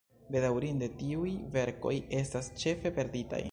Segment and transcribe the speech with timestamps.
[0.35, 1.93] Bedaŭrinde tiuj verkoj
[2.23, 3.43] estas ĉefe perditaj.